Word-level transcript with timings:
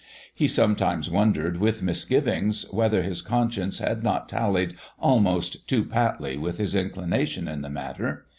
He 0.33 0.47
sometimes 0.47 1.11
wondered 1.11 1.57
with 1.57 1.83
misgivings 1.83 2.65
whether 2.71 3.03
his 3.03 3.21
conscience 3.21 3.77
had 3.77 4.01
not 4.01 4.27
tallied 4.27 4.73
almost 4.97 5.67
too 5.69 5.85
patly 5.85 6.37
with 6.41 6.57
his 6.57 6.73
inclination 6.73 7.47
in 7.47 7.61
the 7.61 7.69
matter. 7.69 8.25